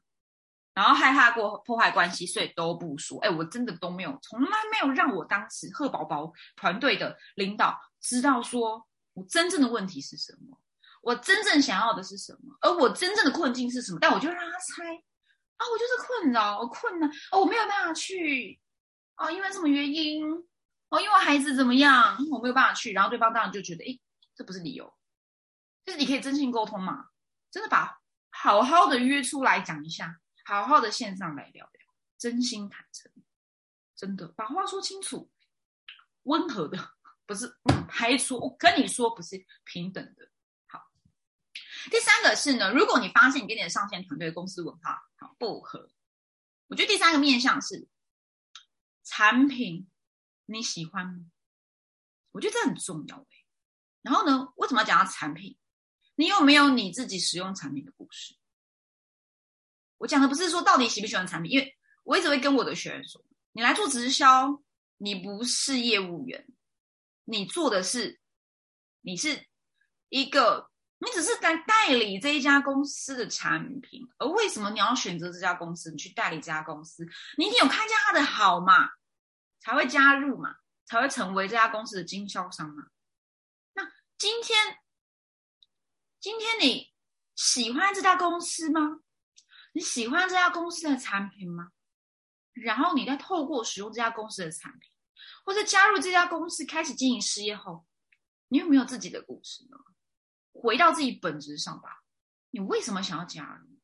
[0.75, 3.19] 然后害怕过破坏关系，所以都不说。
[3.21, 8.87] 哎，我真的都没有，从来没有让我当时贺宝宝团队的领导知道说
[9.17, 10.61] 我真正的问题是什么。
[11.01, 12.57] 我真正想要的是什么？
[12.61, 13.99] 而我真正的困境是什么？
[14.01, 14.85] 但我就让他猜
[15.57, 18.61] 啊，我就是困扰，我困难，哦，我没有办法去，
[19.17, 20.25] 哦，因为什么原因？
[20.89, 22.93] 哦，因为孩子怎么样，我没有办法去。
[22.93, 23.99] 然后对方当然就觉得，哎，
[24.35, 24.93] 这不是理由，
[25.85, 27.09] 就是你可以真心沟通嘛，
[27.51, 28.01] 真的把
[28.31, 31.87] 好好的约出来讲一下，好好的线上来聊聊，
[32.19, 33.11] 真心坦诚，
[33.95, 35.31] 真的把话说清楚，
[36.25, 36.96] 温和的，
[37.27, 37.55] 不是
[37.89, 40.31] 排除，我跟你说不是平等的。
[40.67, 40.81] 好
[41.91, 45.03] 第三个是呢，如果你发现你跟你的上线团队公司文化
[45.39, 45.91] 不合，
[46.69, 47.89] 我觉得第三个面向是
[49.03, 49.89] 产品
[50.47, 51.27] 你喜欢吗？
[52.33, 53.45] 我觉得这很重要哎。
[54.03, 55.57] 然后呢，为什么要讲到产品？
[56.15, 58.37] 你有没有你自己使用产品的故事？
[59.99, 64.63] 我讲的不是说到底喜不喜欢产品，因为我一直会跟我的学员说，你来做直销，
[64.99, 66.47] 你不是业务员，
[67.27, 68.19] 你做的是
[69.03, 69.47] 你是
[70.09, 70.71] 一个。
[70.99, 75.91] 你只是在代理这一家公司的产品，而为什么你要选择这家公司？
[75.91, 78.93] 你去代理这家公司，你一定有看见它的好嘛，
[79.61, 82.87] 才会加入嘛，才会成为这家公司的经销商嘛。
[83.75, 83.83] 那
[84.17, 84.79] 今天，
[86.19, 86.91] 今天你
[87.35, 89.01] 喜欢这家公司吗？
[89.75, 91.73] 你喜欢这家公司的产品吗？
[92.55, 94.91] 然后你再透过使用这家公司的产品，
[95.45, 97.87] 或者加入这家公司开始经营事业后，
[98.49, 99.77] 你有没有自己的故事呢？
[100.53, 102.03] 回到自己本质上吧，
[102.51, 103.79] 你为什么想要加入？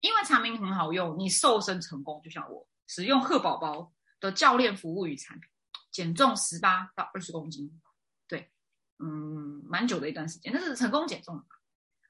[0.00, 5.48] 因为产品很好用，你瘦身成功，就像我使用贺宝宝的教练服务与产品，
[5.90, 7.80] 减重十八到二十公斤，
[8.28, 8.52] 对，
[8.98, 11.44] 嗯，蛮久的一段时间，但是成功减重了，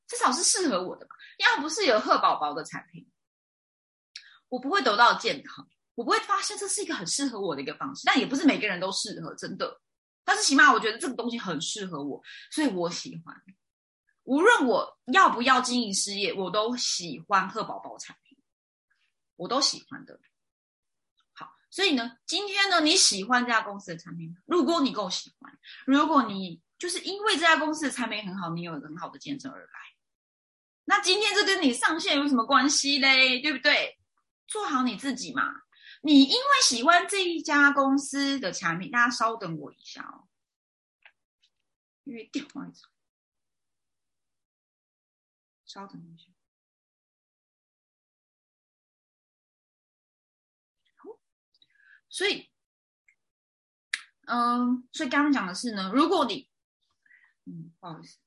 [0.07, 1.15] 至少是适合我的吧。
[1.39, 3.09] 要不是有贺宝宝的产品，
[4.49, 8.02] 我不会得到健康，我不会发现这是一个很适合我的一个方式。
[8.06, 9.80] 但也不是每个人都适合，真的。
[10.24, 13.35] 但是起码我觉得这个东西很适合我，所以我喜欢。
[14.24, 18.37] 无论我要不要经营事业，我都喜欢贺宝宝产品，
[19.37, 20.18] 我都喜欢的。
[21.32, 24.37] 好，所以呢，今天呢，你喜欢这家公司的产品？
[24.44, 25.56] 如果你够喜欢，
[25.87, 29.70] 如果你就是因为这家公司的产品很好，你有很好的见证而来，
[30.85, 33.40] 那今天这跟你上线有什么关系嘞？
[33.40, 33.96] 对不对？
[34.48, 35.65] 做好你自己嘛。
[36.07, 40.29] 你因为喜欢这一家公司的产品，大家稍等我一下哦，
[42.05, 42.85] 因为电话一直。
[45.64, 46.31] 稍等一下，
[52.09, 52.49] 所以，
[54.27, 56.49] 嗯，所以刚刚讲的是呢，如果你，
[57.47, 58.19] 嗯，不好意思。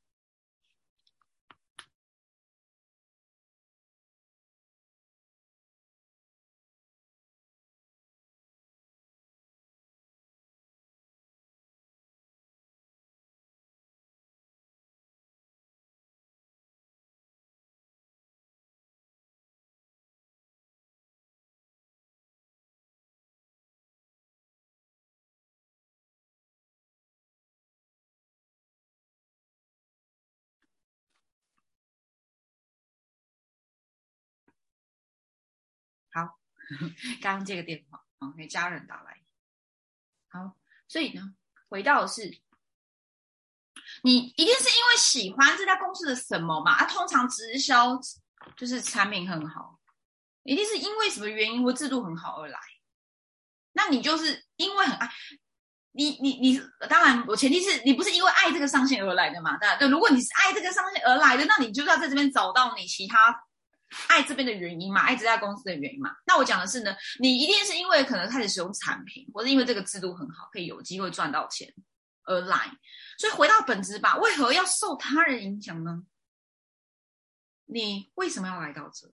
[37.21, 39.17] 刚刚接个电话啊，给家人打来。
[40.29, 40.55] 好，
[40.87, 41.33] 所以呢，
[41.69, 42.39] 回到的是，
[44.03, 46.73] 你一定是因为喜欢这家公司的什么嘛？
[46.73, 47.99] 啊，通常直销
[48.55, 49.79] 就是产品很好，
[50.43, 52.59] 一定是因为什么原因或制度很好而来。
[53.71, 55.09] 那你就是因为很爱
[55.91, 59.57] 你，你你当然，我前提是你不是因为爱这个上线而来的嘛？
[59.57, 63.43] 对，如果你是爱这个上线而来的，那你就要在这边找到你其他。
[64.07, 66.15] 爱这边的原因嘛，爱这家公司的原因嘛。
[66.25, 71.73] 那我讲的是呢，你一定是因为可能开始使用产品，或者因为这个制度很好，可以有机会赚到钱
[72.23, 72.71] 而来。
[73.17, 76.03] 所以回到本质吧，为何要受他人影响呢？
[77.65, 79.11] 你为什么要来到这？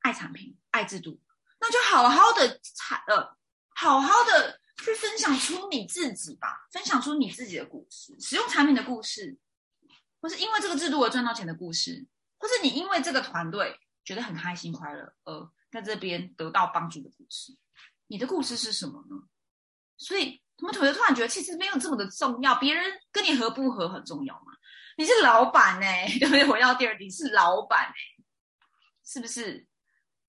[0.00, 1.20] 爱产品，爱制度，
[1.60, 3.36] 那就好好的产呃，
[3.70, 9.38] 好好的去分享出你自己吧，分享出你自己的故事，使用产品的故事，
[10.20, 12.06] 或是因为这个制度而赚到钱的故事。
[12.44, 17.56] 或是你因为这个团队觉得很开心快乐，而在这边得到帮助的故事，
[18.06, 19.16] 你的故事是什么呢？
[19.96, 24.52] 所以，我们同学突然觉得其实没有这么的重要，别人跟你合不合很重要吗？
[24.98, 26.44] 你是老板哎， 对不对？
[26.46, 27.94] 回到第二题，是老板哎，
[29.06, 29.66] 是不是？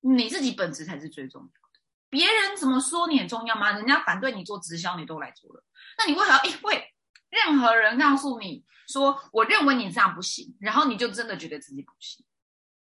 [0.01, 1.81] 你自己本质才是最重要的。
[2.09, 3.73] 别人怎么说你很重要吗？
[3.73, 5.65] 人家反对你做直销，你都来做了，
[5.99, 6.95] 那你为何要因为
[7.31, 12.25] 任何人告诉你说我认为你这样不行，然后你就真的觉得自己不行？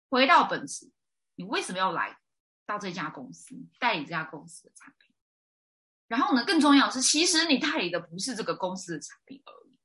[0.08, 0.90] 回到本质，
[1.36, 2.18] 你为什么要来
[2.66, 5.14] 到这家公司代理这家公司的产品？
[6.08, 9.78] 然后呢，更重要的是，其实你代理的不是这个公司的产品而已，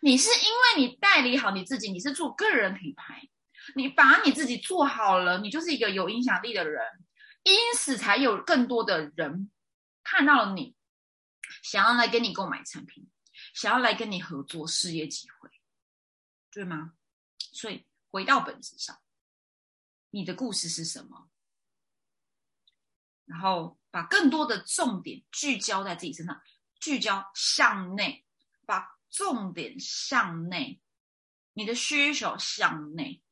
[0.00, 3.28] 你是因为你代理好你自己，你是做个人品牌。
[3.76, 6.82] 你把你自己做好了，你就是一个有影响力的人，
[7.44, 9.52] 因此才有更多的人
[10.02, 10.74] 看到了你，
[11.62, 13.08] 想要来跟你购买产品，
[13.52, 15.50] 想要来跟你合作事业机会，
[16.50, 16.94] 对吗？
[17.38, 19.00] 所以回到本质上，
[20.10, 21.28] 你的故事是什么？
[23.24, 26.42] 然后把更多的重点聚焦在自己身上，
[26.80, 28.24] 聚焦向内，
[28.66, 30.80] 把重点向内，
[31.52, 33.22] 你的需求向内。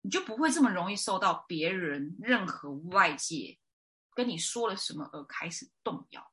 [0.00, 3.58] 你就不会这么容易受到别人任何外界
[4.14, 6.32] 跟你说了什么而开始动摇。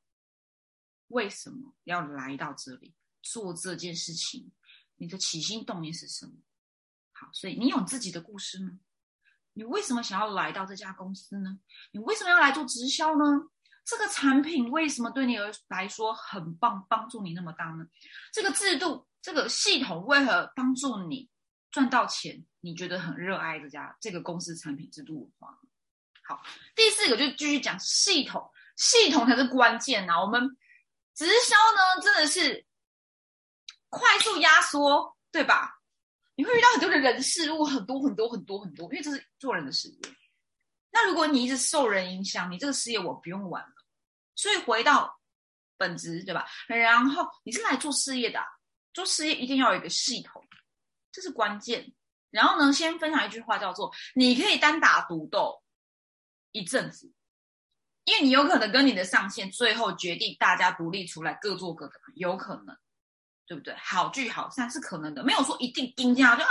[1.08, 2.94] 为什么要来到这里
[3.26, 4.50] 做这件事情？
[4.96, 6.32] 你的起心动念是什么？
[7.12, 8.72] 好，所以你有自己的故事吗？
[9.54, 11.60] 你为什么想要来到这家公司呢？
[11.92, 13.50] 你为什么要来做直销呢？
[13.84, 17.86] 这个产品为什么对你而来说很棒，帮助你那么大呢？
[18.32, 21.30] 这个制度、这个系统为何帮助你
[21.72, 22.46] 赚到钱？
[22.62, 25.60] 你觉得很热爱这家这个公司产品制度文化？
[26.24, 26.42] 好，
[26.76, 30.20] 第四个就继续讲系统，系统才是关键呐。
[30.20, 30.58] 我们
[31.14, 32.66] 直销呢，真的是
[33.96, 35.80] 快速压缩，对吧？
[36.36, 40.00] 你会遇到很多的人事物，很多很多很多很多，因为这是做人的事业。
[40.92, 43.74] 那如果你一直受人影响，你这个事业我不用玩了。
[44.36, 45.20] 所以回到
[45.78, 46.46] 本质，对吧？
[46.68, 48.40] 然后你是来做事业的，
[48.94, 50.46] 做事业一定要有一个系统，
[51.12, 51.94] 这是关键。
[52.32, 55.64] 然后呢，先分享一句话，叫做“你可以单打独斗
[56.52, 57.14] 一阵子，
[58.04, 62.78] 因为你有可能跟你的上线最后决定大家独立出来，各做各的，有可能，
[63.46, 63.76] 对不对？
[63.76, 66.50] 好聚好散是可能的，没有说一定定价就啊，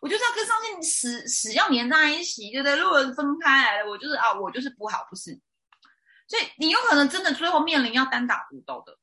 [0.00, 2.76] 我就是要跟上线死死要黏在一起，对不对？
[2.76, 5.40] 如果分开来了，我就是啊，我就是不好，不是。
[6.28, 8.98] 所以你有可能真的最后面临要单打独斗的，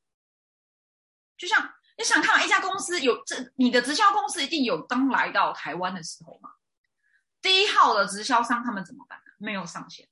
[1.36, 1.74] 就像。
[1.96, 6.50] 你想看一家公司有这，你的直销公司一定有刚来到台湾的时候嘛？
[7.40, 9.16] 第一号的直销商他们怎么办？
[9.38, 10.08] 没有上线，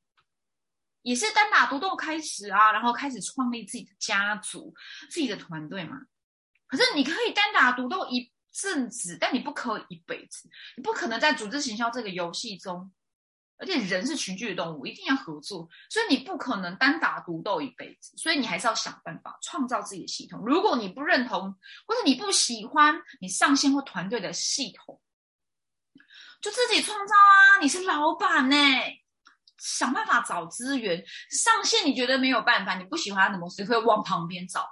[1.03, 4.73] 也是单打独斗开始啊，然后开始创立自己的家族、
[5.11, 6.03] 自己的团队嘛。
[6.73, 12.91] 可是你可以单打独斗一阵子，但你不可以一辈子，你不可能在组织行销这个游戏中。
[13.59, 20.43] 而且人是群居的动物，一定要合作，所以你不可能单打独斗一辈子，所以你还是要想办法创造自己的系统。
[20.45, 21.55] 如果你不认同
[21.87, 25.01] 或者你不喜欢你上线或团队的系统，
[26.41, 27.61] 就自己创造啊！
[27.61, 28.57] 你是老板呢，
[29.59, 31.05] 想办法找资源。
[31.31, 34.67] 上线你觉得没有办法，你不喜欢的模式，会往旁边找，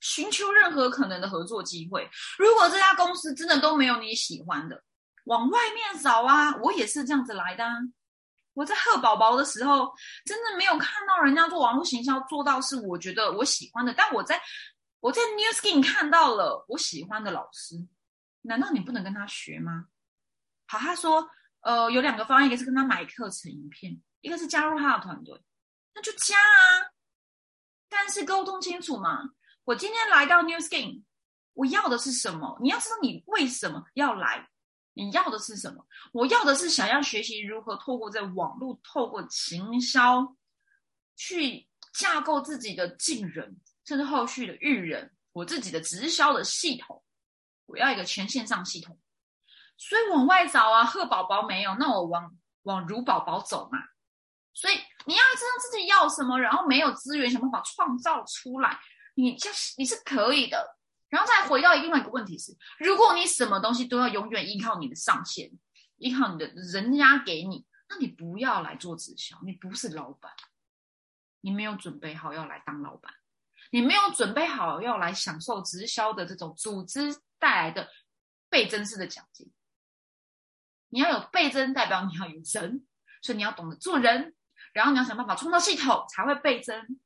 [0.00, 2.08] 寻求任何可能的合作机会。
[2.38, 4.82] 如果这家公司真的都没有你喜欢的，
[5.24, 6.56] 往外面找啊！
[6.56, 7.72] 我也是这样子来的啊。
[8.54, 9.92] 我在贺宝宝的时候，
[10.24, 13.94] 真的没有看到人家做网络行销做到是我觉得我喜欢的。
[13.94, 14.40] 但我在
[14.98, 17.76] 我在 New Skin 看到了我喜欢的老师，
[18.42, 19.86] 难道你不能跟他学吗？
[20.66, 25.40] 好，他说，呃，有两个方案，一个是跟他买课程影片，一个是加入他的团队，
[25.94, 26.90] 那就加啊。
[27.88, 29.30] 但是沟通清楚嘛。
[29.64, 31.02] 我今天来到 New Skin，
[31.54, 32.58] 我要的是什么？
[32.60, 34.48] 你要知道你为什么要来。
[34.92, 35.86] 你要的是什么？
[36.12, 40.36] 我要的是想要学习如何透过在网络、透过行销，
[41.16, 47.02] 去架构自己的进人，甚至后续的育人，我自己的直销的系统。
[47.66, 48.98] 我要一个全线上系统，
[49.78, 53.78] 所以往外找啊，贺宝宝没有，那我往往如宝宝走嘛。
[54.52, 54.74] 所以
[55.06, 58.78] 你要知道自己要什么，然后没有资源，想办法创造出来，
[59.14, 60.76] 你就是你是可以的。
[61.08, 65.50] 然后再回到另外一个问题是：如果你什么东西都要永远依靠你的上线，
[65.96, 69.36] 依靠你的人家给你，那你不要来做直销。
[69.44, 70.32] 你不是老板，
[71.40, 73.12] 你没有准备好要来当老板，
[73.72, 77.88] 你没有准备好要来享受直销的这种组织带来的
[78.48, 79.52] 倍增式的奖金。
[80.90, 82.86] 你要有倍增，代表你要有人，
[83.22, 84.36] 所以你要懂得做人，
[84.72, 87.00] 然后你要想办法创造系统，才会倍增。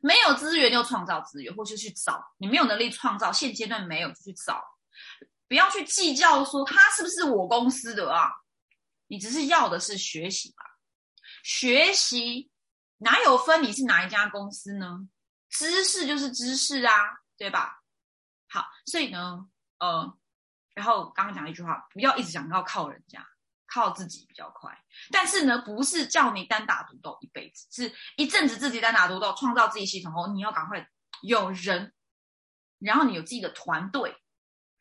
[0.00, 2.22] 没有资源就创造资源，或是去找。
[2.38, 4.62] 你没有能力创造，现阶段没有就去找，
[5.48, 8.30] 不要去计较说他是不是我公司的啊。
[9.08, 10.64] 你只是要的是学习吧？
[11.44, 12.50] 学习
[12.98, 15.08] 哪有分你是哪一家公司呢？
[15.48, 16.92] 知识就是知识啊，
[17.36, 17.82] 对吧？
[18.48, 20.18] 好，所以呢，呃，
[20.74, 23.26] 然后刚刚讲一句话，不要一直想要靠人家，
[23.66, 24.76] 靠自己比较快。
[25.10, 30.88] 但是呢，不是叫你单打独斗一辈子，是一阵子自己单打独斗，创造自己系统后，你要赶快
[31.22, 31.92] 有人，
[32.78, 34.16] 然后你有自己的团队，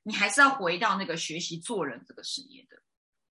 [0.04, 2.82] 你还是要回到那个学习做人这个事业的。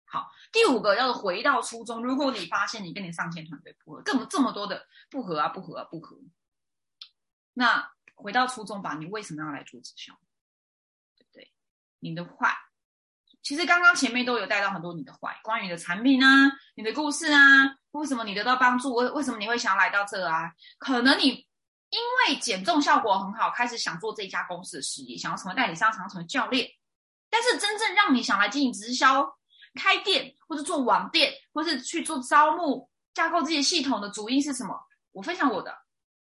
[0.05, 2.03] 好，第五个要回到初衷。
[2.03, 6.19] 如果你发现你跟你上线团队不合，这么这么多的不合啊，不合啊，不合，
[7.55, 8.95] 那回到初衷吧。
[8.95, 10.13] 你为什么要来做直销？
[11.17, 11.53] 对不对？
[11.99, 12.55] 你的坏，
[13.43, 17.41] 其实刚刚前面都有带到很多你的坏，关于你的产品啊，你的故事啊，
[17.91, 18.95] 为什么你得到帮助？
[18.95, 20.53] 为为什么你会想要来到这啊？
[20.79, 21.29] 可能你
[21.91, 26.69] 因为减重效果很好，开始想做这家公司的事业，想要成为代理商，想要成为教练。
[27.29, 29.37] 但是真正让你想来进行直销。
[29.75, 34.79] 开店或者做网店，或是去做招募、架构自己系统的主因是什么？
[35.13, 35.75] 我分享我的，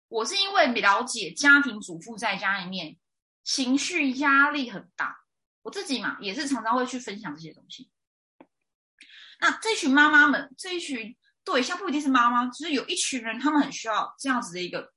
[0.08, 2.96] 我是因为了解家庭主妇在家里面
[3.44, 5.16] 情绪压力很大，
[5.66, 7.90] 我自己嘛也是常常会去分享这些东西。
[9.40, 14.92] 那这群妈妈们，这一群对象不一定是妈妈，只是有一群人，他们很需要这样子的一个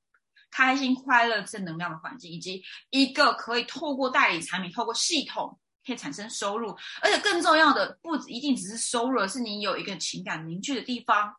[0.48, 5.58] 开心、快乐、正能量的环境，以及一个可以透过代理产品、透过系统。
[5.82, 11.34] 可以产生收入，而且更重要的不一定只是收入，而是你有一个情感凝聚的地方，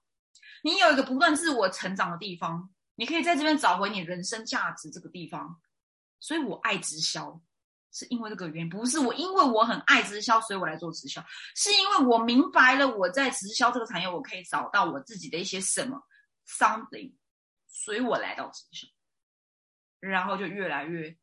[0.64, 5.62] 你有一个不断自我成长的地方，你可以在这边找回你人生价值这个地方。
[6.20, 7.40] 所以我爱直销，
[7.92, 11.24] 是因为这个原因，不是我因为我很爱直销，所以我来做直销，
[11.56, 16.02] 是因为我明白了我在直销这个产业，我可以找到我自己的一些什么
[16.48, 17.14] something，
[17.68, 18.88] 所以我来到直销，
[20.00, 21.18] 然后就越来越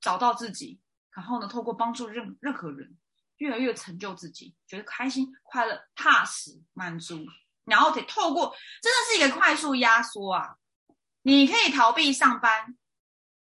[0.00, 0.80] 找到自己。
[1.10, 2.94] 然后呢，透过帮助任任何人，
[3.38, 7.24] 越来越成就自己，觉得开心、快乐、踏实、满足。
[7.64, 10.56] 然后得透过，真的是一个快速压缩啊！
[11.22, 12.76] 你可以逃避上班，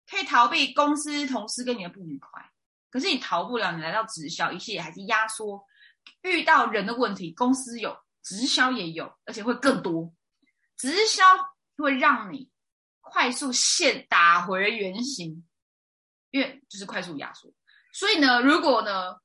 [0.07, 2.53] 可以逃避公司同事跟你的不愉快，
[2.93, 3.73] 可是你逃不了。
[3.73, 5.67] 你来到直销，一切还是压缩。
[6.21, 10.15] 遇到人的问题，公司有，直销也有，而且会更多。
[10.77, 11.25] 直销
[11.77, 12.51] 会让你
[13.01, 15.49] 快速现打回原形，
[16.31, 17.53] 因为就是快速压缩。
[17.93, 19.17] 所以呢，如果呢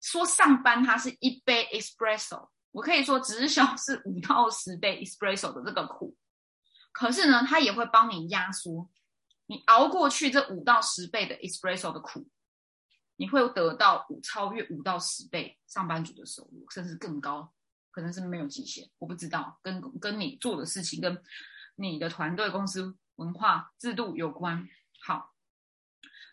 [0.00, 6.16] 说上班它是一杯 espresso，我可以说直销是五到十杯 espresso 的这个苦，
[6.92, 8.90] 可是呢，它也会帮你压缩，
[9.46, 12.28] 你熬过去这五到十倍的 espresso 的苦，
[13.20, 17.52] 你会得到五超越五到十倍上班族的收入，甚至更高，
[17.90, 21.22] 可能是没有极限，我不知道，跟跟你做的事情跟
[21.76, 24.66] 你的团队、公司文化制度有关。
[25.02, 25.28] 好。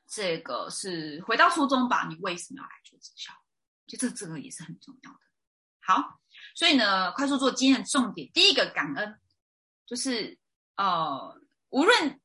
[0.10, 2.08] 这个是回到初衷吧？
[2.08, 3.34] 你为什么要来做直销？
[3.86, 5.20] 就这这个也是很重要的。
[5.82, 6.22] 好，
[6.56, 8.32] 所以呢，快速做经验重点。
[8.32, 9.20] 第一个感恩，
[9.86, 10.40] 就是
[10.78, 11.38] 呃，
[11.72, 12.22] 无论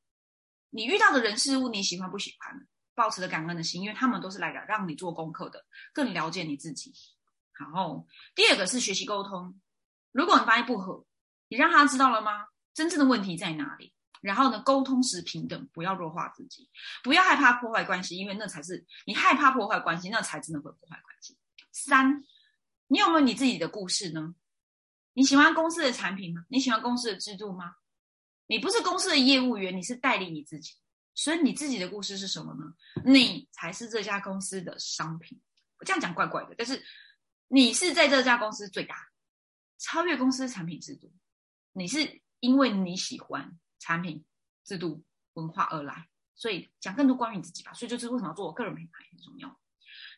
[0.69, 2.65] 你遇到的人事物你喜欢不喜欢，
[2.95, 6.93] 保持着感恩的心，因为他们都是来让让你做功课的，更了解你自己。
[7.53, 9.59] 然后第二个是学习沟通，
[10.11, 11.05] 如果你发现不合，
[11.47, 12.47] 你让他知道了吗？
[12.73, 13.93] 真正的问题在哪里？
[14.21, 16.69] 然后呢，沟通时平等，不要弱化自己，
[17.03, 21.37] 不要害怕破坏关系，因为那才是你害怕破坏关系，那才真的会破坏关系。
[21.71, 22.23] 三，
[22.87, 24.33] 你有没有你自己的故事呢？
[25.13, 26.45] 你喜欢公司的产品吗？
[26.47, 27.75] 你喜欢公司的制度吗？
[28.47, 30.73] 你不是公司的业务员，你是代理你自己，
[31.15, 32.73] 所以你自己的故事是什么呢？
[33.05, 35.41] 你才是这家公司的商品。
[35.77, 36.83] 我这样讲怪怪的，但是
[37.47, 38.95] 你是在这家公司最大，
[39.77, 41.11] 超越公司产品制度，
[41.71, 43.57] 你是因为你喜欢。
[43.79, 44.23] 产品、
[44.63, 45.03] 制度、
[45.33, 47.73] 文化而来，所以讲更多关于你自己吧。
[47.73, 49.59] 所以就是为什么要做个人品牌很重要。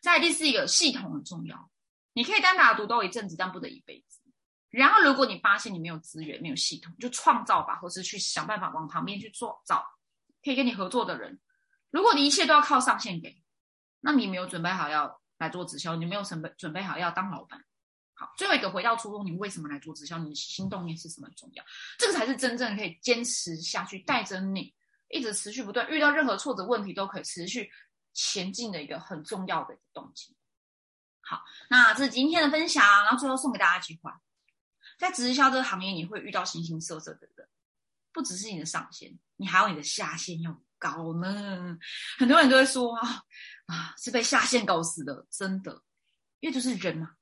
[0.04, 1.72] 再第四一个系统很重要，
[2.14, 4.22] 你可以单打独斗一阵子，但不得一辈子。
[4.70, 9.84] 然后如果你发现你没有资源、没有系统，就创造吧，或是去想办法往旁边去做找
[10.46, 11.42] 可以跟你合作的人。
[11.90, 13.44] 如果你一切都要靠上线给，
[14.00, 17.66] 那你没有准备好要来做直销，你没有准备准备好要当老板。
[18.14, 20.18] 好，最后一个回到初衷，你为什么来做直销？
[20.20, 21.66] 你的心动念是什么重要？
[21.98, 24.74] 这个才是真正可以坚持下去，带着你
[25.10, 27.70] 一直持续不断，遇到任何挫折问题都可以持续
[28.14, 30.38] 前进的一个很重要的一个动机。
[31.22, 34.22] 好，那这是今天的分享，然后最后送给大家一句话：
[34.98, 37.50] 在直销这个行业，你会遇到形形色色的人，
[38.14, 41.78] 不只是你的上线，你还有你的下线要高呢。
[42.18, 43.22] 很多人都会说啊
[43.68, 45.82] 啊，是被下线搞死的，真的，
[46.40, 47.16] 因为就是人嘛。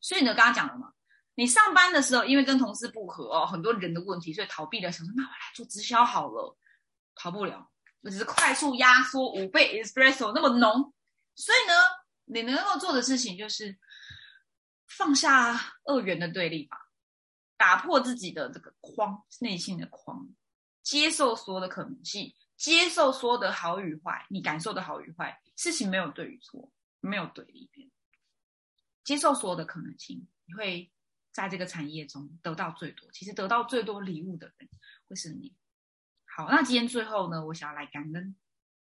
[0.00, 0.92] 所以呢，刚刚讲了嘛，
[1.34, 6.56] 你上班的时候因为跟同事不和哦，很多人的问题，所以逃避了，想说那我来做直销好了，
[7.14, 7.68] 逃不了，
[8.02, 10.94] 我只是快速压缩五倍 espresso 那么浓。
[11.34, 11.74] 所以呢，
[12.24, 13.76] 你能够做的事情就是
[14.88, 16.76] 放下二元的对立吧，
[17.56, 20.28] 打破自己的这个框，内心的框，
[20.88, 27.90] 接受所有的可能性，接受所有的好与坏，你感受的好与坏，事情没有对与错，没有对立面。
[29.04, 30.90] 接受所有的可能性，你会
[31.30, 34.66] 在这个产业中得到最多，其实得到最多礼物的人
[35.06, 35.54] 会是你。
[36.24, 38.34] 好，那今天最后呢，我想要来感恩，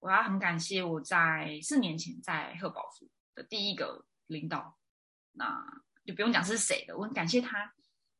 [0.00, 4.76] 我要很感谢我在四年前在贺宝福的第一个领导，
[5.30, 5.64] 那
[6.04, 7.72] 就不用讲是谁的，我很感谢他，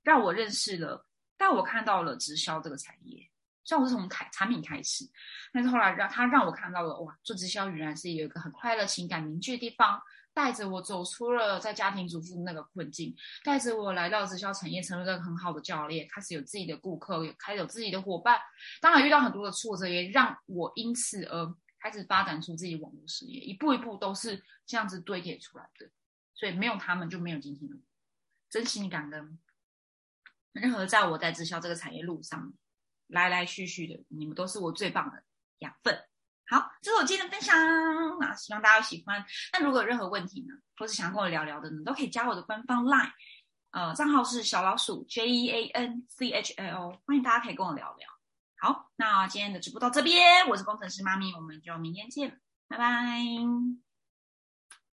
[0.05, 1.05] 让我认识了，
[1.37, 3.29] 让我看到了直销这个产业。
[3.65, 5.05] 虽然我是从开产品开始，
[5.53, 9.99] 但是后来让他让我看到了哇，做直销原来是有一个很快乐、情感凝聚的地方，
[10.35, 18.39] 带着我走出了在家庭主妇那个困境，带着我来到直销产业，成为一个很好的教练，开始有自己的顾客，也开始有自己的伙伴。
[18.83, 25.89] 当然遇到很多的挫折，也让我因此而开始发展出自己网络事业，一步一步都是这样子堆叠出来的。
[26.35, 27.77] 所以没有他们就没有今天的，
[28.51, 29.39] 真心感恩。
[30.53, 32.53] 任何在我在直销这个产业路上。
[33.15, 35.23] 来来去去的，你们都是我最棒的
[35.61, 35.97] 养分。
[36.47, 37.57] 好，这是我今天的分享，
[38.21, 39.25] 那希望大家喜欢。
[39.53, 43.11] 那如果有任何问题呢，或是想跟我聊聊的呢，都可以加我的官方 LINE，
[43.71, 48.09] 呃，账号是小老鼠 J E A N C H L O，欢迎大家可以跟我聊聊。
[48.59, 53.84] 好，那今天的直播到这边，我是工程师妈咪，我们就明天见，拜拜。